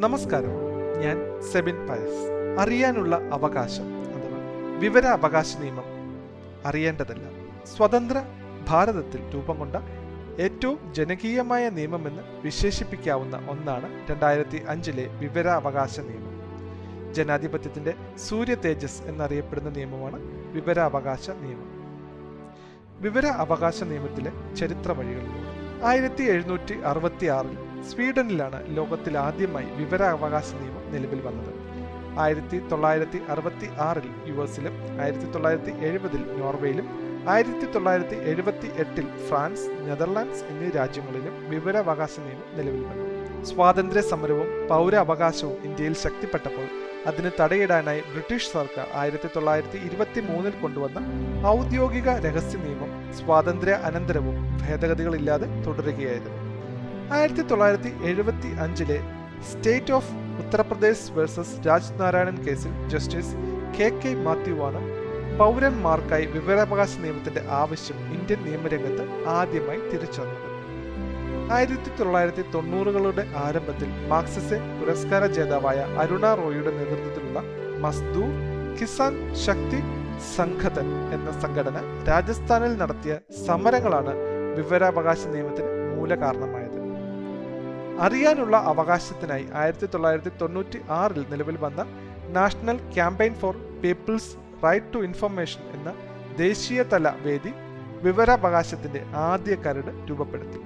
നമസ്കാരം. 0.00 0.48
ഞാൻ 1.00 1.42
സെബിൻ 1.52 1.86
പയസ്. 1.86 2.30
അറിയാനുള്ള 2.60 3.16
അവകാശം 3.32 3.82
അഥവാ 3.82 4.38
വിവര 4.78 5.06
അവകാശ 5.06 5.56
നിയമം 5.56 5.84
അറിയേണ്ടതല്ല. 6.66 7.22
സ്വതന്ത്ര 7.64 8.22
ഭാരതത്തിൽ 8.68 9.34
രൂപം 9.34 9.58
കൊണ്ട 9.58 9.76
ഏറ്റവും 10.40 10.94
ജനകീയമായ 10.94 11.68
നിയമമെന്ന് 11.68 12.22
വിശേഷിപ്പിക്കാവുന്ന 12.44 13.46
ഒന്നാണ് 13.50 14.10
രണ്ടായിരത്തി 14.10 14.62
അഞ്ചിലെ 14.68 15.06
വിവരാവകാശ 15.08 16.00
നിയമം. 16.00 16.40
ജനാധിപത്യത്തിന്റെ 17.14 17.94
സൂര്യ 18.18 18.54
തേജസ് 18.54 19.02
എന്നറിയപ്പെടുന്ന 19.02 19.70
നിയമമാണ് 19.70 20.18
വിവരാവകാശ 20.52 21.30
നിയമം. 21.30 21.70
വിവര 23.00 23.26
അവകാശ 23.26 23.82
നിയമത്തിലെ 23.82 24.54
ചരിത്ര 24.54 24.92
വഴികളിലൂടെ 24.92 25.86
ആയിരത്തി 25.86 26.22
എഴുന്നൂറ്റി 26.22 26.80
അറുപത്തി 26.80 27.26
ആറിൽ 27.26 27.69
സ്വീഡനിലാണ് 27.88 28.76
ലോകത്തിൽ 28.76 29.18
ആദ്യമായി 29.18 29.68
വിവരാവകാശ 29.80 30.48
നിയമം 30.60 30.84
നിലവിൽ 30.94 31.20
വന്നത്. 31.26 31.52
ആയിരത്തി 32.24 32.58
തൊള്ളായിരത്തി 32.70 33.18
അറുപത്തി 33.32 33.68
ആറിൽ 33.88 34.08
യു 34.28 34.34
എസിലും 34.44 34.74
ആയിരത്തി 35.02 35.28
തൊള്ളായിരത്തി 35.34 35.72
എഴുപതിൽ 35.88 36.22
നോർവേയിലും 36.40 36.88
ആയിരത്തി 37.28 37.66
തൊള്ളായിരത്തി 37.74 38.16
എഴുപത്തി 38.30 38.68
എട്ടിൽ 38.82 39.06
ഫ്രാൻസ് 39.28 39.66
നെതർലാൻഡ്സ് 39.86 40.44
എന്നീ 40.50 40.68
രാജ്യങ്ങളിലും 40.78 41.48
വിവരാവകാശ 41.48 42.14
നിയമം 42.26 42.48
നിലവിൽ 42.58 42.84
വന്നു. 42.90 43.06
സ്വാതന്ത്ര്യ 43.50 44.00
സമരവും 44.00 44.48
പൗരാവകാശവും 44.68 45.58
ഇന്ത്യയിൽ 45.68 45.94
ശക്തിപ്പെട്ടപ്പോൾ 46.04 46.66
അതിന് 47.06 47.30
തടയിടാനായി 47.40 48.00
ബ്രിട്ടീഷ് 48.12 48.52
സർക്കാർ 48.56 48.86
ആയിരത്തി 48.94 49.28
തൊള്ളായിരത്തി 49.36 49.78
ഇരുപത്തി 49.78 50.20
മൂന്നിൽ 50.20 50.54
കൊണ്ടുവന്ന 50.62 51.00
ഔദ്യോഗിക 51.46 52.08
രഹസ്യ 52.26 52.58
നിയമം 52.66 52.92
സ്വാതന്ത്ര്യ 53.20 53.72
അനന്തരവും 53.72 54.36
ഭേദഗതികളില്ലാതെ 54.62 55.48
തുടരുകയായിരുന്നു. 55.66 56.49
ആയിരത്തി 57.16 57.42
തൊള്ളായിരത്തി 57.42 57.90
എഴുപത്തി 58.04 58.50
അഞ്ചിലെ 58.64 58.98
state 59.50 59.92
of 59.92 60.12
Uttar Pradesh 60.38 61.12
versus 61.16 61.56
Raj 61.66 61.94
Narayanan 62.00 62.36
കേസിൽ 62.46 62.72
ജസ്റ്റിസ് 62.92 63.34
കെ 63.76 63.88
കെ 64.02 64.12
മാത്യുവാണ് 64.26 64.80
പൗരന്മാർക്കായി 65.38 66.26
വിവരാവകാശ 66.26 66.92
നിയമത്തിന്റെ 67.04 67.42
ആവശ്യം 67.60 67.98
ഇന്ത്യൻ 68.16 68.40
നിയമരംഗത്ത് 68.46 69.04
ആദ്യമായി 69.36 69.80
തിരിച്ചറിഞ്ഞത്. 69.90 70.46
ആയിരത്തി 71.52 71.90
തൊള്ളായിരത്തി 71.98 72.44
തൊണ്ണൂറുകളുടെ 72.54 73.24
ആരംഭത്തിൽ 73.44 73.88
മാർക്സിസെ 74.08 74.58
പുരസ്കാര 74.78 75.22
ജേതാവായ 75.36 75.78
അരുണ 76.02 76.26
റോയിയുടെ 76.34 76.72
നേതൃത്വത്തിലുള്ള 76.78 77.40
മസ്ദൂർ 77.84 78.30
കിസാൻ 78.78 79.14
ശക്തി 79.46 79.80
സംഘതൻ 80.36 80.86
എന്ന 81.12 81.30
സംഘടന 81.42 81.78
രാജസ്ഥാനിൽ 82.08 82.74
നടത്തിയ 82.82 83.12
സമരങ്ങളാണ് 83.46 84.14
വിവരാവകാശ 84.56 85.20
നിയമത്തിന് 85.34 85.68
മൂലകാരണമായത്. 85.96 86.59
അറിയാനുള്ള 88.04 88.56
അവകാശത്തിനായി 88.72 89.46
ആയിരത്തി 89.60 89.86
തൊള്ളായിരത്തി 89.86 90.32
തൊണ്ണൂറ്റി 90.40 90.78
ആറിൽ 91.00 91.24
നിലവിൽ 91.32 91.56
വന്ന 91.64 91.80
national 92.36 92.78
campaign 92.94 93.34
for 93.40 93.54
people's 93.82 94.30
right 94.64 94.92
to 94.94 94.98
information 95.08 95.62
എന്ന 95.76 95.90
ദേശീയ 96.36 96.80
തല 96.92 97.08
വേദി 97.26 97.52
വിവരാവകാശത്തിന്റെ 98.02 99.00
ആദ്യ 99.28 99.54
കരട് 99.64 99.90
രൂപപ്പെടുത്തി. 100.08 100.60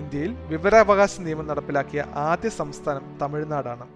ഇന്ത്യയിൽ 0.00 0.32
വിവരാവകാശ 0.52 1.20
നിയമം 1.26 1.46
നടപ്പിലാക്കിയ 1.50 2.00
ആദ്യ 2.28 2.48
സംസ്ഥാനം 2.60 3.04
തമിഴ്നാടാണ്. 3.22 3.86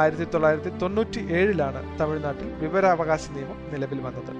ആയിരത്തി 0.00 0.26
തൊള്ളായിരത്തി 0.34 0.70
തൊണ്ണൂറ്റി 0.82 1.20
ഏഴിലാണ് 1.38 1.80
തമിഴ്നാട്ടിൽ 2.00 2.48
വിവരാവകാശ 2.62 3.24
നിയമം 3.36 3.58
നിലവിൽ 3.72 4.00
വന്നത്. 4.06 4.32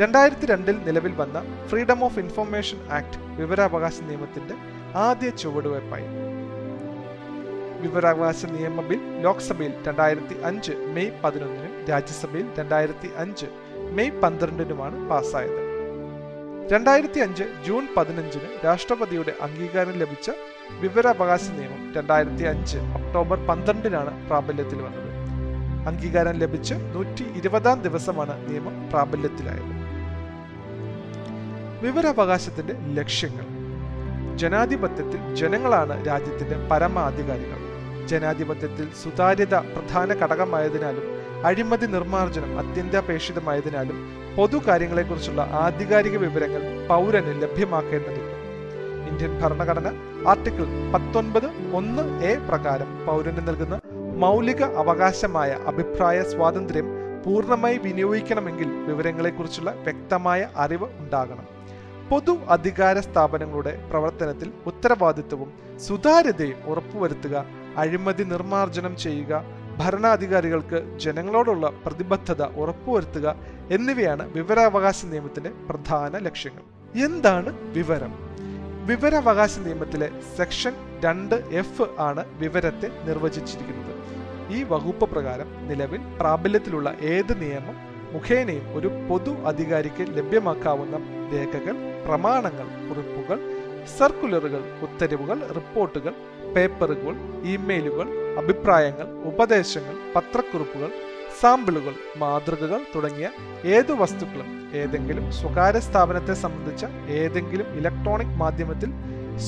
രണ്ടായിരത്തി 0.00 0.46
രണ്ടിൽ 0.46 0.76
നിലവിൽ 0.88 1.12
വന്ന 1.20 1.38
ഫ്രീഡം 1.68 2.00
ഓഫ് 2.06 2.18
ഇൻഫർമേഷൻ 2.24 2.80
ആക്ട് 2.98 3.18
വിവരാവകാശ 3.40 3.96
നിയമത്തിന്റെ 4.08 4.56
ആദ്യ 4.94 5.30
ചുവടുവയ്പായി 5.30 6.04
വിവരാവകാശ 7.80 8.46
നിയമ 8.46 8.80
ബിൽ 8.80 9.22
ലോക്സഭയിൽ 9.22 9.72
രണ്ടായിരത്തി 9.86 10.42
അഞ്ച് 10.42 10.72
മെയ് 10.72 11.10
പതിനൊന്നിനും 11.24 11.86
രാജ്യസഭയിൽ 11.86 12.46
രണ്ടായിരത്തി 12.58 13.10
അഞ്ച് 13.16 13.46
മെയ് 13.92 14.10
പന്ത്രണ്ടിനുമാണ് 14.10 15.08
പാസ്സായത്. 15.08 15.66
രണ്ടായിരത്തി 16.72 17.20
അഞ്ച് 17.20 17.44
ജൂൺ 17.66 17.88
പതിനഞ്ചിന് 17.96 18.64
രാഷ്ട്രപതിയുടെ 18.64 19.34
അംഗീകാരം 19.40 19.92
ലഭിച്ച 19.92 20.30
വിവരാവകാശ 20.80 21.50
നിയമം 21.50 21.94
രണ്ടായിരത്തി 21.96 22.42
അഞ്ച് 22.42 22.78
ഒക്ടോബർ 22.78 23.46
പന്ത്രണ്ടിനാണ് 23.46 24.26
പ്രാബല്യത്തിൽ 24.26 24.82
വന്നത്. 24.82 25.06
അംഗീകാരം 25.88 26.32
ലഭിച്ച് 26.32 26.74
നൂറ്റി 26.74 27.22
ഇരുപതാം 27.22 27.82
ദിവസമാണ് 27.82 28.50
നിയമം 28.50 28.90
പ്രാബല്യത്തിലായത്. 28.90 29.76
വിവരാവകാശത്തിന്റെ 31.82 32.72
ലക്ഷ്യങ്ങൾ. 32.72 33.55
ജനാധിപത്യത്തിൽ 34.40 35.20
ജനങ്ങളാണ് 35.40 35.94
രാജ്യത്തിന്റെ 36.08 36.56
പരമാധികാരികൾ. 36.70 37.60
ജനാധിപത്യത്തിൽ 38.10 38.86
സുതാര്യത 39.02 39.54
പ്രധാന 39.74 40.08
ഘടകമായതിനാലും 40.22 41.06
അഴിമതി 41.48 41.86
നിർമ്മാർജനം 41.94 42.52
അത്യന്താപേക്ഷിതമായതിനാലും 42.62 43.98
പൊതുകാര്യങ്ങളെക്കുറിച്ചുള്ള 44.36 45.42
ആധികാരിക 45.64 46.16
വിവരങ്ങൾ 46.24 46.62
പൗരന് 46.90 47.32
ലഭ്യമാക്കേണ്ടതുണ്ട്. 47.42 48.32
ഇന്ത്യൻ 49.10 49.32
ഭരണഘടന 49.42 49.88
ആർട്ടിക്കിൾ 50.32 50.66
പത്തൊൻപത് 50.94 51.48
ഒന്ന് 51.78 52.04
എ 52.30 52.32
പ്രകാരം 52.48 52.90
പൗരന് 53.08 53.42
നൽകുന്ന 53.48 53.76
മൗലിക 54.24 54.62
അവകാശമായ 54.82 55.50
അഭിപ്രായ 55.72 56.18
സ്വാതന്ത്ര്യം 56.32 56.88
പൂർണമായി 57.24 57.78
വിനിയോഗിക്കണമെങ്കിൽ 57.86 58.68
വിവരങ്ങളെക്കുറിച്ചുള്ള 58.88 59.70
വ്യക്തമായ 59.86 60.40
അറിവ് 60.64 60.88
ഉണ്ടാകണം. 61.02 61.46
പൊതു 62.10 62.32
അധികാര 62.48 63.00
സ്ഥാപനങ്ങളുടെ 63.00 63.72
പ്രവർത്തനത്തിൽ 63.90 64.48
ഉത്തരവാദിത്വവും 64.66 65.50
സുതാര്യതയും 65.86 66.58
ഉറപ്പുവരുത്തുക 66.66 67.44
അഴിമതി 67.76 68.24
നിർമ്മാർജനം 68.24 68.96
ചെയ്യുക 68.96 69.42
ഭരണാധികാരികൾക്ക് 69.78 70.78
ജനങ്ങളോടുള്ള 71.04 71.72
പ്രതിബദ്ധത 71.84 72.42
ഉറപ്പുവരുത്തുക 72.42 73.36
എന്നിവയാണ് 73.70 74.24
വിവരാവകാശ 74.36 75.06
നിയമത്തിന്റെ 75.06 75.50
പ്രധാന 75.50 76.18
ലക്ഷ്യങ്ങൾ. 76.18 76.62
എന്താണ് 77.06 77.50
വിവരം? 77.76 78.12
വിവരാവകാശ 78.90 79.58
നിയമത്തിലെ 79.58 80.08
സെക്ഷൻ 80.36 80.74
രണ്ട് 81.04 81.34
എഫ് 81.34 81.86
ആണ് 81.98 82.24
വിവരത്തെ 82.38 82.88
നിർവചിച്ചിരിക്കുന്നത്. 83.08 83.92
ഈ 84.56 84.62
വകുപ്പ് 84.62 85.10
പ്രകാരം 85.10 85.68
നിലവിൽ 85.68 86.00
പ്രാബല്യത്തിലുള്ള 86.20 86.94
ഏത് 87.14 87.32
നിയമം 87.42 87.76
മുഖേനയും 88.12 88.66
ഒരു 88.74 88.88
പൊതു 89.08 89.32
അധികാരിക്ക് 89.46 90.04
ലഭ്യമാക്കാവുന്ന 90.16 90.96
രേഖകൾ 91.32 91.76
പ്രമാണങ്ങൾ 92.06 92.66
കുറിപ്പുകൾ 92.88 93.38
സർക്കുലറുകൾ 93.98 94.62
ഉത്തരവുകൾ 94.82 95.38
റിപ്പോർട്ടുകൾ 95.58 96.14
പേപ്പറുകൾ 96.56 97.14
ഇമെയിലുകൾ 97.44 98.06
അഭിപ്രായങ്ങൾ 98.38 99.06
ഉപദേശങ്ങൾ 99.30 99.94
പത്രക്കുറിപ്പുകൾ 100.14 100.90
സാമ്പിളുകൾ 101.40 101.94
മാതൃകകൾ 102.16 102.80
തുടങ്ങിയ 102.94 103.28
ഏതു 103.76 103.92
വസ്തുക്കളും 103.92 104.48
ഏതെങ്കിലും 104.74 105.32
സ്വകാര്യ 105.32 105.78
സ്ഥാപനത്തെ 105.78 106.34
സംബന്ധിച്ച 106.34 106.84
ഏതെങ്കിലും 107.20 107.68
ഇലക്ട്രോണിക് 107.78 108.36
മാധ്യമത്തിൽ 108.42 108.90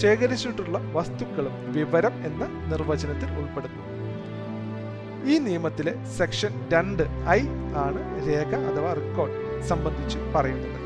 ശേഖരിച്ചിട്ടുള്ള 0.00 0.78
വസ്തുക്കളും 0.96 1.54
വിവരം 1.72 2.14
എന്ന 2.24 2.44
നിർവചനത്തിൽ 2.70 3.30
ഉൾപ്പെടുന്നു. 3.40 3.82
ഈ 5.32 5.38
നിയമത്തിലെ 5.38 5.94
സെക്ഷൻ 6.18 6.52
രണ്ട് 6.72 7.02
ഐ 7.28 7.40
ആണ് 7.86 8.02
രേഖ 8.28 8.52
അഥവാ 8.70 8.92
റെക്കോർഡ് 8.92 9.38
സംബന്ധിച്ച് 9.66 10.18
പറയുന്നത്. 10.36 10.77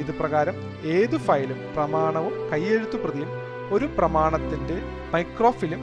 ഇത് 0.00 0.12
പ്രകാരം 0.14 0.56
ഏതു 0.84 1.16
ഫയലും 1.16 1.60
പ്രമാണവും 1.74 2.34
കൈയെഴുത്തു 2.52 2.98
പ്രതിയും 2.98 3.30
ഒരു 3.74 3.86
പ്രമാണത്തിന്റെ 3.98 4.76
മൈക്രോഫിലും 5.14 5.82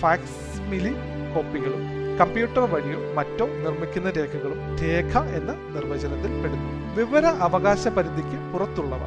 ഫാക്സ്മിലി 0.00 0.92
കോപ്പികളും 1.34 1.82
കമ്പ്യൂട്ടർ 2.20 2.64
വഴിയോ 2.72 3.00
മറ്റോ 3.14 3.46
നിർമ്മിക്കുന്ന 3.46 4.10
രേഖകളും 4.10 4.60
രേഖ 4.82 5.18
എന്ന 5.38 5.52
നിർവചനത്തിൽ 5.74 6.32
പെടുന്നു. 6.42 6.70
വിവര 6.96 7.24
അവകാശ 7.26 7.88
പരിധിക്ക് 7.88 8.38
പുറത്തുള്ളവ. 8.52 9.02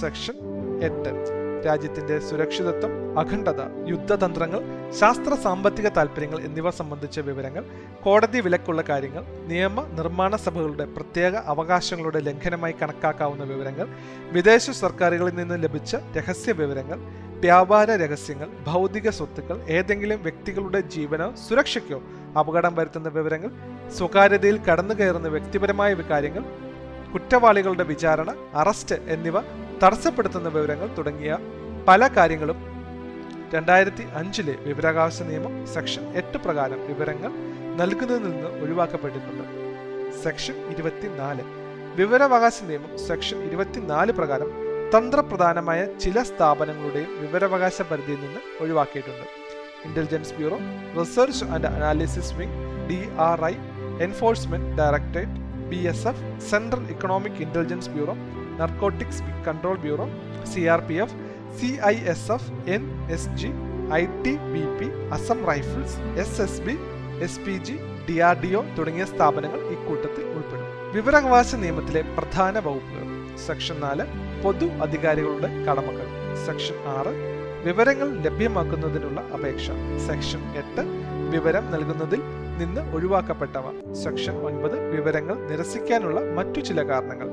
സെക്ഷൻ 0.00 0.36
എട്ട്. 0.82 1.43
രാജ്യത്തിന്റെ 1.66 2.16
സുരക്ഷിതത്വം 2.20 2.92
അഖണ്ഡത 3.18 3.60
യുദ്ധതന്ത്രങ്ങൾ 3.88 4.60
ശാസ്ത്ര 4.98 5.34
സാമ്പത്തിക 5.42 5.88
താൽപ്പര്യങ്ങൾ 5.96 6.38
എന്നിവ 6.40 6.70
സംബന്ധിച്ച 6.70 7.18
വിവരങ്ങൾ 7.20 7.64
കോടതി 8.02 8.40
വിലക്കുള്ള 8.40 8.82
കാര്യങ്ങൾ 8.88 9.22
നിയമ 9.46 9.84
നിർമ്മാണ 9.98 10.36
സഭകളുടെ 10.38 10.86
പ്രത്യേക 10.96 11.34
അവകാശങ്ങളുടെ 11.52 12.20
ലംഘനമായി 12.20 12.76
കണക്കാക്കാവുന്ന 12.80 13.44
വിവരങ്ങൾ 13.44 13.86
വിദേശ 14.32 14.70
സർക്കാരുകളിൽ 14.78 15.34
നിന്ന് 15.34 15.58
ലഭിച്ച 15.64 15.94
രഹസ്യ 16.16 16.54
വിവരങ്ങൾ 16.54 16.98
വ്യാപാര 17.42 17.90
രഹസ്യങ്ങൾ 18.02 18.48
ഭൗതിക 18.66 19.08
സ്വത്തുക്കൾ 19.10 19.56
ഏതെങ്കിലും 19.70 20.20
വ്യക്തികളുടെ 20.22 20.80
ജീവനോ 20.92 21.26
സുരക്ഷയ്ക്കോ 21.40 21.98
അപകടം 22.38 22.74
വരുത്തുന്ന 22.76 23.08
വിവരങ്ങൾ 23.08 23.50
സ്വകാര്യതയിൽ 23.98 24.58
കടന്നു 24.68 24.94
കയറുന്ന 24.94 25.28
വ്യക്തിപരമായ 25.28 25.94
കാര്യങ്ങൾ 26.08 26.44
കുറ്റവാളികളുടെ 27.12 27.84
വിചാരണ 27.84 28.30
അറസ്റ്റ് 28.54 28.96
എന്നിവ 29.08 29.36
തടസ്സപ്പെടുത്തുന്ന 29.84 30.48
വിവരങ്ങൾ 30.48 30.88
തുടങ്ങിയ 30.98 31.32
പല 31.88 32.06
കാര്യങ്ങളും 32.16 32.60
രണ്ടായിരത്തി 33.54 34.04
അഞ്ചിലെ 34.20 34.54
വിവരാവകാശ 34.68 35.22
നിയമം 35.22 35.54
സെക്ഷൻ 35.74 36.04
എട്ട് 36.20 36.38
പ്രകാരം 36.44 36.80
വിവരങ്ങൾ 36.90 37.32
നൽകുന്നതിൽ 37.80 38.24
നിന്ന് 38.28 38.48
ഒഴിവാക്കപ്പെട്ടിട്ടുണ്ട്. 38.62 39.44
സെക്ഷൻ 40.22 40.56
ഇരുപത്തിനാല് 40.72 41.44
വിവരാവകാശ 41.98 42.56
നിയമം 42.68 42.92
സെക്ഷൻ 43.08 43.38
ഇരുപത്തിനാല് 43.48 44.12
പ്രകാരം 44.12 44.50
തന്ത്രപ്രധാനമായ 44.94 45.80
ചില 46.02 46.22
സ്ഥാപനങ്ങളുടെയും 46.30 47.10
വിവരാവകാശ 47.22 47.82
പരിധിയിൽ 47.90 48.20
നിന്ന് 48.24 48.40
ഒഴിവാക്കിയിട്ടുണ്ട്. 48.62 49.26
Intelligence 49.86 50.34
bureau 50.38 50.58
research 50.98 51.44
and 51.54 51.70
analysis 51.76 52.34
wing 52.38 52.58
D 52.90 53.00
R 53.28 53.40
I 53.52 53.54
enforcement 54.06 54.70
directorate 54.80 55.40
B 55.70 55.80
S 55.92 56.06
F 56.10 56.24
central 56.50 56.84
economic 56.94 57.40
intelligence 57.46 57.90
bureau 57.96 58.14
narcotics 58.60 59.22
control 59.46 59.76
bureau 59.76 60.06
C 60.44 60.60
R 60.60 60.80
P 60.80 60.94
F 60.94 61.16
C 61.58 61.66
I 61.66 61.94
S 61.94 62.32
F 62.32 62.70
N 62.70 63.10
S 63.10 63.28
G 63.28 63.50
I 63.92 64.06
T 64.06 64.34
B 64.54 64.64
P 64.78 64.88
Assam 65.12 65.46
rifles 65.46 65.96
S 66.18 66.42
S 66.42 66.62
B 66.62 66.78
S 67.22 67.40
P 67.40 67.56
G 67.58 67.76
D 68.10 68.18
R 68.18 68.40
D 68.40 68.54
O 68.54 68.64
തുടങ്ങിയ 68.78 69.04
സ്ഥാപനങ്ങൾ 69.04 69.60
ഇക്കൂട്ടത്തിൽ 69.68 70.24
ഉൾപ്പെടും 70.24 70.92
വിവരാവകാശ 70.94 71.54
നിയമത്തിലെ 71.54 72.02
പ്രധാന 72.02 72.58
വകുപ്പുകൾ. 72.58 73.06
Section 73.46 73.80
നാല് 73.80 74.04
പൊതു 74.42 74.66
അധികാരികളുടെ 74.66 75.48
കടമകൾ. 75.64 76.06
സെക്ഷൻ 76.46 76.76
ആറ് 76.96 77.12
വിവരങ്ങൾ 77.64 78.08
ലഭ്യമാക്കുന്നതിനുള്ള 78.20 79.20
അപേക്ഷ. 79.34 79.66
സെക്ഷൻ 80.06 80.42
എട്ട് 80.56 80.82
വിവരം 81.30 81.70
നൽകുന്നതിൽ 81.70 82.20
നിന്ന് 82.58 82.80
ഒഴിവാക്കപ്പെട്ടവ. 82.94 83.92
സെക്ഷൻ 83.92 84.36
ഒൻപത് 84.40 84.76
വിവരങ്ങൾ 84.96 85.50
നിരസിക്കാനുള്ള 85.50 86.20
മറ്റു 86.20 86.60
ചില 86.60 86.82
കാരണങ്ങൾ. 86.88 87.28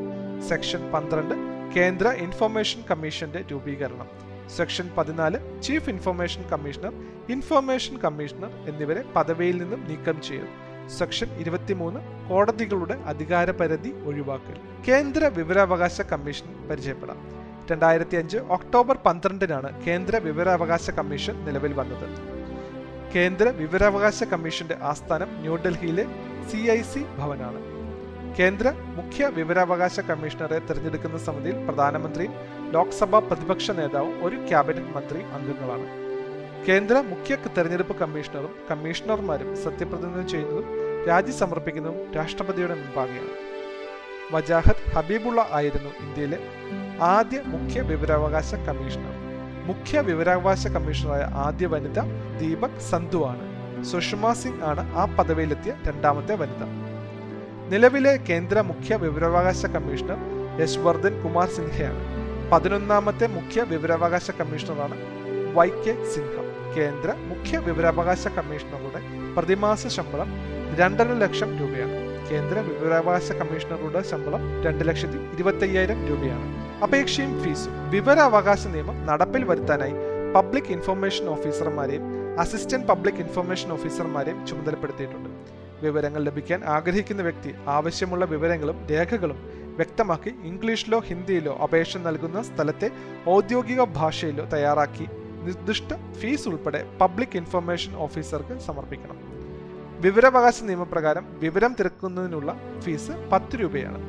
സെക്ഷൻ 0.50 0.92
പന്ത്രണ്ട് 0.92 1.34
കേന്ദ്ര 1.76 2.08
ഇൻഫർമേഷൻ 2.10 2.80
കമ്മീഷന്റെ 2.92 3.44
രൂപീകരണം. 3.52 4.08
സെക്ഷൻ 4.58 4.90
പതിനാല് 4.98 5.62
chief 5.62 5.90
information 5.90 6.50
commissioner 6.50 6.94
information 7.30 7.98
commissioner 7.98 8.52
എന്നിവരെ 8.70 9.04
പദവിയിൽ 9.16 9.58
നിന്നും 9.58 9.88
നീക്കം 9.88 10.22
ചെയ്യും 10.22 10.50
സെക്ഷൻ 10.90 11.30
ഇരുപത്തിമൂന്ന് 11.40 12.30
കോടതികളുടെ 12.30 12.94
അധികാരപരിധി 12.94 13.92
ഒഴിവാക്കൽ. 14.06 14.58
കേന്ദ്ര 14.88 15.26
വിവരാവകാശ 15.26 16.02
കമ്മീഷൻ 16.02 16.68
പരിചയപ്പെടാം. 16.70 17.20
രണ്ടായിരത്തി 17.72 18.16
അഞ്ച് 18.18 18.38
ഒക്ടോബർ 18.38 18.98
പന്ത്രണ്ടിനാണ് 19.06 19.84
കേന്ദ്ര 19.84 20.18
വിവരാവകാശ 20.18 20.90
കമ്മീഷൻ 20.90 21.46
നിലവിൽ 21.46 21.74
വന്നത്. 21.74 22.08
കേന്ദ്ര 23.16 23.50
വിവരാവകാശ 23.50 24.24
കമ്മീഷന്റെ 24.24 24.76
ആസ്ഥാനം 24.82 25.28
ന്യൂഡൽഹിയിലെ 25.42 26.06
സി 26.84 27.00
ഭവനാണ്. 27.20 27.81
കേന്ദ്ര 28.38 28.68
മുഖ്യ 28.98 29.28
വിവരാവകാശ 29.38 30.00
കമ്മീഷണറെ 30.00 30.60
തിരഞ്ഞെടുക്കുന്ന 30.60 31.18
സമിതിയിൽ 31.18 31.58
പ്രധാനമന്ത്രിയും 31.68 32.34
ലോക്സഭാ 32.76 33.20
പ്രതിപക്ഷ 33.20 33.72
നേതാവും 33.72 34.14
ഒരു 34.26 34.38
ക്യാബിനറ്റ് 34.50 34.94
മന്ത്രിയും 34.96 35.34
അംഗങ്ങളാണ്. 35.38 35.88
കേന്ദ്ര 36.68 36.96
മുഖ്യ 37.12 37.38
തെരഞ്ഞെടുപ്പ് 37.58 37.96
കമ്മീഷണറും 37.96 38.54
കമ്മീഷണർമാരും 38.72 39.50
സത്യപ്രതിജ്ഞ 39.64 40.22
ചെയ്യുന്നതും 40.34 40.68
രാജി 41.08 41.32
സമർപ്പിക്കുന്നതും 41.32 42.12
രാഷ്ട്രപതിയുടെ 42.18 42.76
മുമ്പാകെയാണ്. 42.82 43.34
വജാഹത്ത് 44.34 44.90
ഹബീബുള്ള 44.96 45.48
ആയിരുന്നു 45.52 45.92
ഇന്ത്യയിലെ 46.06 46.40
ആദ്യ 47.16 47.40
മുഖ്യ 47.54 47.82
വിവരാവകാശ 47.82 48.56
കമ്മീഷണർ. 48.68 49.16
മുഖ്യ 49.70 50.00
വിവരാവകാശ 50.10 50.68
കമ്മീഷണറായ 50.68 51.24
ആദ്യ 51.46 51.66
വനിത 51.74 52.00
ദീപക് 52.42 52.84
സന്ധു 52.92 53.22
ആണ് 53.32 53.46
സുഷമ 53.84 54.34
സിംഗ് 54.34 54.64
ആണ് 54.64 54.84
ആ 54.96 55.06
പദവിയിലെത്തിയ 55.18 55.74
രണ്ടാമത്തെ 55.88 56.36
വനിത. 56.44 56.64
നിലവിലെ 57.72 58.12
കേന്ദ്ര 58.28 58.62
മുഖ്യ 58.70 58.94
വിവരാവകാശ 59.02 59.66
കമ്മീഷണർ 59.74 60.18
യശ്വർദ്ധൻ 60.62 61.14
കുമാർ 61.24 61.48
സിൻഹയാണ്. 61.58 62.02
പതിനൊന്നാമത്തെ 62.52 63.28
മുഖ്യ 63.36 63.62
വിവരാവകാശ 63.70 64.32
കമ്മീഷണറാണ് 64.40 64.96
വൈ 65.58 65.68
കെ 65.70 65.94
സിൻഹ. 66.14 66.34
കേന്ദ്ര 66.78 67.14
മുഖ്യ 67.30 67.58
വിവരാവകാശ 67.68 68.28
കമ്മീഷണറുടെ 68.38 69.02
പ്രതിമാസ 69.36 69.88
ശമ്പളം 69.98 70.30
രണ്ടര 70.80 71.14
ലക്ഷം 71.24 71.52
രൂപയാണ്. 71.60 71.96
കേന്ദ്ര 72.32 72.60
വിവരാവകാശ 72.60 73.32
കമ്മീഷണറുടെ 73.32 74.02
ശമ്പളം 74.12 74.44
രണ്ട് 74.66 74.84
ലക്ഷത്തി 74.90 75.22
ഇരുപത്തി 75.36 75.66
അയ്യായിരം 75.68 76.02
രൂപയാണ്. 76.10 76.50
അപേക്ഷയും 76.84 77.34
ഫീസും. 77.44 77.74
വിവരാവകാശ 77.96 78.68
നിയമം 78.76 79.00
നടപ്പിൽ 79.06 79.44
വരുത്താനായി 79.44 79.96
പബ്ലിക് 80.36 80.72
ഇൻഫർമേഷൻ 80.78 81.26
ഓഫീസർമാരെയും 81.36 82.06
അസിസ്റ്റന്റ് 82.40 82.88
പബ്ലിക് 82.88 83.24
ഇൻഫർമേഷൻ 83.26 83.72
ഓഫീസർമാരെയും 83.72 84.48
ചുമതലപ്പെടുത്തിയിട്ടുണ്ട്. 84.48 85.61
വിവരങ്ങൾ 85.82 86.24
ലഭിക്കാൻ 86.24 86.64
ആഗ്രഹിക്കുന്ന 86.66 87.22
വ്യക്തി 87.22 87.56
ആവശ്യമുള്ള 87.68 88.26
വിവരങ്ങളും 88.26 88.88
രേഖകളും 88.88 89.40
വ്യക്തമാക്കി 89.76 90.30
ഇംഗ്ലീഷിലോ 90.44 91.00
ഹിന്ദിയിലോ 91.00 91.58
അപേക്ഷ 91.64 91.98
നൽകുന്ന 91.98 92.42
സ്ഥലത്തെ 92.42 92.92
ഔദ്യോഗിക 93.30 93.84
ഭാഷയിലോ 93.84 94.46
തയ്യാറാക്കി 94.46 95.08
നിർദ്ദിഷ്ട 95.44 96.14
ഫീസ് 96.14 96.48
ഉൾപ്പെടെ 96.50 96.86
പബ്ലിക് 97.02 97.38
ഇൻഫർമേഷൻ 97.38 97.96
ഓഫീസർക്ക് 97.96 98.58
സമർപ്പിക്കണം. 98.58 99.18
വിവരാവകാശ 100.02 100.64
നിയമപ്രകാരം 100.64 101.26
വിവരം 101.40 101.76
തിരക്കുന്നതിനുള്ള 101.80 102.56
ഫീസ് 102.80 103.12
പത്ത് 103.32 103.56
രൂപയാണ്. 103.56 104.00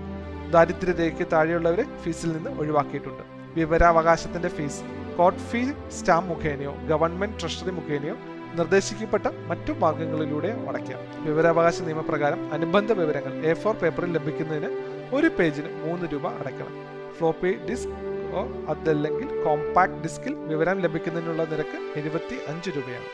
ദാരിദ്ര്യരേഖയ്ക്ക് 0.52 1.26
താഴെയുള്ളവരെ 1.32 1.84
ഫീസിൽ 1.98 2.32
നിന്ന് 2.32 2.50
ഒഴിവാക്കിയിട്ടുണ്ട്. 2.50 3.22
വിവരാവകാശത്തിന്റെ 3.54 4.48
ഫീസ് 4.48 4.82
കോർട്ട് 5.18 5.40
ഫീ 5.40 5.72
സ്റ്റാമ്പ് 5.88 6.30
മുഖേനയോ 6.30 6.74
ഗവൺമെന്റ് 6.88 7.40
ട്രഷറി 7.40 7.70
മുഖേനയോ 7.70 8.16
നിർദ്ദേശിക്കപ്പെട്ട 8.56 9.26
മറ്റു 9.46 9.72
മാർഗങ്ങളിലൂടെ 9.72 10.50
അടയ്ക്കാം 10.68 11.24
വിവരാവകാശ 11.24 11.82
നിയമപ്രകാരം 11.82 12.52
അനുബന്ധ 12.52 12.92
വിവരങ്ങൾ 12.92 13.46
എ 13.46 13.54
ഫോർ 13.54 13.74
പേപ്പറിൽ 13.74 14.12
ലഭിക്കുന്നതിന് 14.12 14.70
ഒരു 15.14 15.26
പേജിന് 15.26 15.70
മൂന്ന് 15.84 16.06
രൂപ 16.12 16.26
അടയ്ക്കണം. 16.26 16.74
ഫ്ലോപ്പി 17.18 17.52
ഡിസ്ക് 17.70 17.94
അതല്ലെങ്കിൽ 18.68 19.26
കോമ്പാക്ട് 19.44 20.02
ഡിസ്കിൽ 20.02 20.34
വിവരം 20.34 20.78
ലഭിക്കുന്നതിനുള്ള 20.80 21.44
നിരക്ക് 21.44 21.98
എഴുപത്തി 21.98 22.36
അഞ്ച് 22.48 22.70
രൂപയാണ്. 22.76 23.08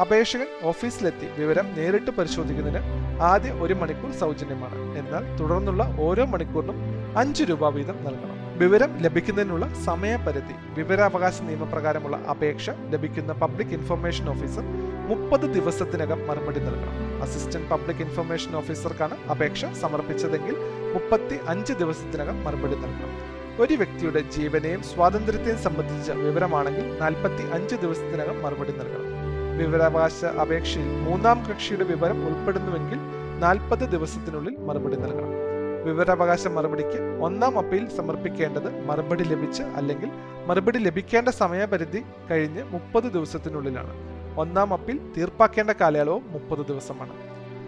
അപേക്ഷകൻ 0.00 0.46
ഓഫീസിലെത്തി 0.62 1.26
വിവരം 1.40 1.66
നേരിട്ട് 1.76 2.10
പരിശോധിക്കുന്നതിന് 2.10 2.82
ആദ്യ 3.20 3.50
ഒരു 3.50 3.74
മണിക്കൂർ 3.74 4.12
സൗജന്യമാണ്. 4.12 4.78
എന്നാൽ 4.98 5.36
തുടർന്നുള്ള 5.36 5.96
ഓരോ 6.00 6.24
മണിക്കൂറിനും 6.24 6.78
അഞ്ച് 7.18 7.44
രൂപ 7.44 7.68
വീതം 7.68 7.98
നൽകണം. 8.04 8.35
വിവരം 8.60 8.90
ലഭിക്കുന്നതിനുള്ള 9.04 9.64
സമയപരിധി 9.86 10.54
വിവരാവകാശ 10.76 11.36
നിയമപ്രകാരമുള്ള 11.46 12.16
അപേക്ഷ 12.32 12.70
ലഭിക്കുന്ന 12.92 13.32
പബ്ലിക് 13.42 13.74
ഇൻഫർമേഷൻ 13.78 14.26
ഓഫീസർ 14.32 14.64
മുപ്പത് 15.08 15.46
ദിവസത്തിനകം 15.56 16.20
മറുപടി 16.28 16.60
നൽകണം. 16.66 16.94
അസിസ്റ്റന്റ് 17.24 17.68
പബ്ലിക് 17.72 18.02
ഇൻഫർമേഷൻ 18.06 18.52
ഓഫീസർക്കാണ് 18.60 19.16
അപേക്ഷ 19.34 19.70
സമർപ്പിച്ചതെങ്കിൽ 19.82 20.56
മുപ്പത്തി 20.94 21.38
അഞ്ച് 21.54 21.74
ദിവസത്തിനകം 21.82 22.38
മറുപടി 22.46 22.76
നൽകണം. 22.84 23.12
ഒരു 23.64 23.74
വ്യക്തിയുടെ 23.80 24.22
ജീവനെയും 24.36 24.80
സ്വാതന്ത്ര്യത്തെയും 24.92 25.60
സംബന്ധിച്ച 25.66 26.16
വിവരമാണെങ്കിൽ 26.26 26.86
നാൽപ്പത്തി 27.02 27.44
അഞ്ച് 27.58 27.76
ദിവസത്തിനകം 27.84 28.38
മറുപടി 28.44 28.74
നൽകണം. 28.80 29.10
വിവരാവകാശ 29.60 30.20
അപേക്ഷയിൽ 30.44 30.88
മൂന്നാം 31.08 31.40
കക്ഷിയുടെ 31.50 31.86
വിവരം 31.92 32.20
ഉൾപ്പെടുന്നുവെങ്കിൽ 32.30 33.00
നാൽപ്പത് 33.44 33.84
ദിവസത്തിനുള്ളിൽ 33.96 34.56
മറുപടി 34.68 34.98
നൽകണം. 35.04 35.32
വിവരാവകാശ 35.86 36.48
മറുപടിക്ക് 36.56 37.00
ഒന്നാം 37.26 37.58
അപ്പീൽ 37.58 37.84
സമർപ്പിക്കേണ്ടത് 37.96 38.68
മറുപടി 38.88 39.24
ലഭിച്ച് 39.24 39.64
അല്ലെങ്കിൽ 39.78 40.10
മറുപടി 40.46 40.78
ലഭിക്കേണ്ട 40.78 41.28
സമയപരിധി 41.28 42.02
കഴിഞ്ഞ് 42.30 42.62
മുപ്പത് 42.64 43.08
ദിവസത്തിനുള്ളിലാണ്. 43.16 43.94
ഒന്നാം 44.38 44.72
അപ്പീൽ 44.72 44.98
തീർപ്പാക്കേണ്ട 45.16 45.70
കാലയളവ് 45.70 46.20
മുപ്പത് 46.34 46.66
ദിവസമാണ്. 46.66 47.14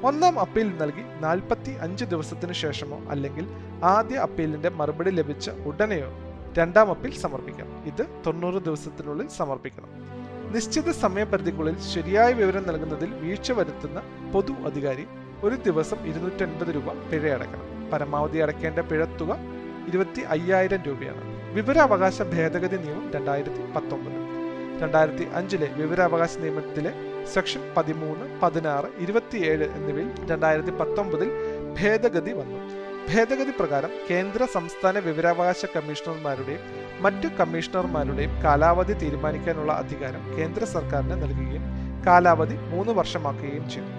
ഒന്നാം 0.04 0.38
അപ്പീൽ 0.38 0.68
നൽകി 0.80 1.04
നാൽപ്പത്തി 1.20 1.72
അഞ്ച് 1.80 2.04
ദിവസത്തിന് 2.04 2.52
ശേഷമോ 2.52 2.98
അല്ലെങ്കിൽ 3.10 3.46
ആദ്യ 3.84 4.16
അപ്പീലിന്റെ 4.16 4.68
മറുപടി 4.68 5.10
ലഭിച്ച 5.10 5.50
ഉടനെയോ 5.50 6.10
രണ്ടാം 6.58 6.90
അപ്പീൽ 6.90 7.14
സമർപ്പിക്കാം. 7.24 7.70
ഇത് 7.86 8.04
തൊണ്ണൂറ് 8.26 8.62
ദിവസത്തിനുള്ളിൽ 8.64 9.28
സമർപ്പിക്കണം. 9.28 9.90
നിശ്ചിത 10.54 10.90
സമയപരിധിക്കുള്ളിൽ 10.90 11.76
ശരിയായ 11.94 12.32
വിവരം 12.32 12.66
നൽകുന്നതിൽ 12.68 13.10
വീഴ്ച 13.14 13.52
വരുത്തുന്ന 13.52 14.02
പൊതു 14.34 14.52
അധികാരി 14.52 15.06
ഒരു 15.42 15.56
ദിവസം 15.66 15.98
ഇരുന്നൂറ്റൻപത് 16.06 16.70
രൂപ 16.74 16.92
പിഴ 17.10 17.24
അടയ്ക്കണം 17.34 17.77
പരമാവധി 17.92 18.38
അടയ്ക്കേണ്ട 18.38 18.78
പിഴത്തുക 18.78 19.32
ഇരുപത്തി 19.88 20.22
അയ്യായിരം 20.34 20.82
രൂപയാണ്. 20.88 21.22
വിവരാവകാശ 21.54 22.22
ഭേദഗതി 22.22 22.76
നിയമം 22.76 23.04
രണ്ടായിരത്തി 23.14 23.62
പത്തൊമ്പത്. 23.76 24.18
രണ്ടായിരത്തി 24.82 25.24
അഞ്ചിലെ 25.38 25.68
വിവരാവകാശ 25.76 26.36
നിയമത്തിലെ 26.38 26.92
സെക്ഷൻ 27.34 27.62
പതിമൂന്ന് 27.76 28.26
പതിനാറ് 28.42 28.88
ഇരുപത്തിയേഴ് 29.04 29.66
എന്നിവയിൽ 29.76 30.10
രണ്ടായിരത്തി 30.30 30.70
പത്തൊമ്പതിൽ 30.70 31.30
ഭേദഗതി 31.78 32.32
വന്നു. 32.32 32.60
ഭേദഗതി 33.10 33.52
പ്രകാരം 33.58 33.92
കേന്ദ്ര 34.10 34.44
സംസ്ഥാന 34.54 34.98
വിവരാവകാശ 34.98 35.66
കമ്മീഷണർമാരുടെയും 35.76 36.64
മറ്റു 37.00 37.28
കമ്മീഷണർമാരുടെയും 37.40 38.32
കാലാവധി 38.44 38.92
തീരുമാനിക്കാനുള്ള 38.92 39.72
അധികാരം 39.72 40.24
കേന്ദ്ര 40.38 40.64
സർക്കാരിന് 40.64 41.16
നൽകുകയും 41.22 41.64
കാലാവധി 42.06 42.56
മൂന്ന് 42.72 42.92
വർഷമാക്കുകയും 42.92 43.70
ചെയ്തു. 43.70 43.97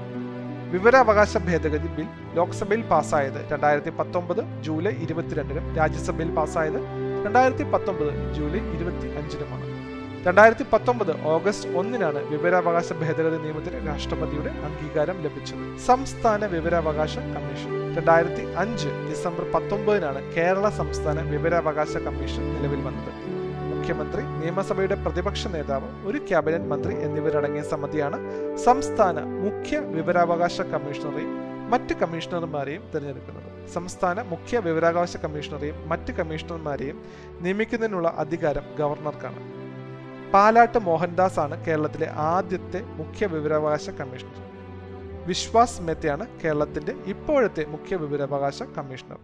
വിവരാവകാശ 0.73 1.37
ഭേദഗതി 1.45 1.89
ബിൽ 1.97 2.07
ലോക്സഭയിൽ 2.37 2.81
പാസ്സായത് 2.89 3.39
രണ്ടായിരത്തി 3.51 3.91
പത്തൊമ്പത് 3.99 4.41
ജൂലൈ 4.65 4.91
ഇരുപത്തിരണ്ടിനും 5.05 5.65
രാജ്യസഭയിൽ 5.77 6.29
പാസ്സായത് 6.35 6.79
രണ്ടായിരത്തി 7.25 7.65
പത്തൊമ്പത് 7.73 8.11
ജൂലൈ 8.35 8.61
ഇരുപത്തി 8.75 9.07
അഞ്ചിനുമാണ് 9.19 9.65
രണ്ടായിരത്തി 10.27 10.65
പത്തൊമ്പത് 10.73 11.11
ഓഗസ്റ്റ് 11.33 11.69
ഒന്നിനാണ് 11.79 12.21
വിവരാവകാശ 12.33 12.93
ഭേദഗതി 13.01 13.37
നിയമത്തിന് 13.43 13.79
രാഷ്ട്രപതിയുടെ 13.87 14.51
അംഗീകാരം 14.67 15.17
ലഭിച്ചത്. 15.25 15.65
സംസ്ഥാന 15.87 16.45
വിവരാവകാശ 16.55 17.15
കമ്മീഷൻ. 17.35 17.71
രണ്ടായിരത്തി 17.97 18.43
അഞ്ച് 18.63 18.89
ഡിസംബർ 19.09 19.45
പത്തൊമ്പതിനാണ് 19.55 20.21
കേരള 20.37 20.69
സംസ്ഥാന 20.81 21.21
വിവരാവകാശ 21.33 21.93
കമ്മീഷൻ 22.07 22.43
നിലവിൽ 22.55 22.81
വന്നത്. 22.87 23.38
മുഖ്യമന്ത്രി 23.89 24.23
നിയമസഭയുടെ 24.41 24.95
പ്രതിപക്ഷ 25.03 25.47
നേതാവ് 25.53 25.87
ഒരു 26.07 26.17
ക്യാബിനറ്റ് 26.17 26.67
മന്ത്രി 26.71 26.93
എന്നിവരടങ്ങിയ 27.05 27.61
സമിതിയാണ് 27.69 28.17
സംസ്ഥാന 28.65 29.23
മുഖ്യ 29.45 29.79
വിവരാവകാശ 29.95 30.55
കമ്മീഷണറെയും 30.73 31.31
മറ്റ് 31.71 31.93
കമ്മീഷണർമാരെയും 32.01 32.83
തിരഞ്ഞെടുക്കുന്നത്. 32.91 33.47
സംസ്ഥാന 33.73 34.21
മുഖ്യ 34.21 34.59
വിവരാവകാശ 34.67 35.17
കമ്മീഷണറെയും 35.23 35.79
മറ്റ് 35.89 36.13
കമ്മീഷണർമാരെയും 36.19 36.99
നിയമിക്കുന്നതിനുള്ള 37.41 38.11
അധികാരം 38.25 38.67
ഗവർണർക്കാണ്. 38.79 39.41
പാലാട്ട് 40.35 40.81
മോഹൻദാസ് 40.89 41.41
ആണ് 41.45 41.57
കേരളത്തിലെ 41.65 42.09
ആദ്യത്തെ 42.35 42.83
മുഖ്യ 43.01 43.25
വിവരാവകാശ 43.25 43.89
കമ്മീഷണർ. 44.01 44.45
വിശ്വാസ് 45.27 45.81
മെത്തയാണ് 45.89 46.27
കേരളത്തിന്റെ 46.45 46.95
ഇപ്പോഴത്തെ 47.15 47.65
മുഖ്യ 47.75 47.95
വിവരാവകാശ 48.05 48.63
കമ്മീഷണർ. 48.77 49.19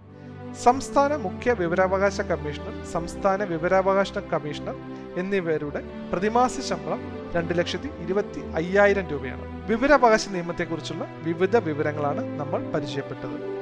സംസ്ഥാന 0.64 1.16
മുഖ്യ 1.16 1.54
വിവരാവകാശ 1.54 2.22
കമ്മീഷണർ 2.22 2.86
സംസ്ഥാന 2.86 3.44
വിവരാവകാശ 3.44 4.18
കമ്മീഷണർ 4.18 4.76
എന്നിവരുടെ 5.18 6.10
പ്രതിമാസ 6.14 6.60
ശമ്പളം 6.60 7.32
രണ്ട് 7.36 7.58
ലക്ഷത്തി 7.58 7.88
ഇരുപത്തി 7.88 8.40
അയ്യായിരം 8.40 9.08
രൂപയാണ്. 9.08 9.68
വിവരാവകാശ 9.70 10.30
നിയമത്തെക്കുറിച്ചുള്ള 10.30 11.08
വിവിധ 11.24 11.58
വിവരങ്ങളാണ് 11.58 12.40
നമ്മൾ 12.40 12.72
പരിചയപ്പെട്ടത്. 12.72 13.56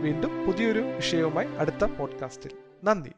വീണ്ടും 0.00 0.46
പുതിയൊരു 0.46 0.78
വിഷയവുമായി 0.78 1.48
അടുത്ത 1.58 1.84
പോഡ്കാസ്റ്റിൽ. 1.84 2.50
നന്ദി. 2.84 3.10